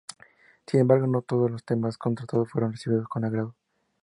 [0.65, 3.53] Sin embargo, no todos los temas tratados fueron recibidos con agrado.